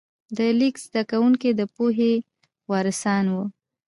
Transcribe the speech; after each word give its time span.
د 0.37 0.39
لیک 0.59 0.75
زده 0.85 1.01
کوونکي 1.11 1.49
د 1.55 1.61
پوهې 1.75 2.13
وارثان 2.71 3.25
وو. 3.33 3.45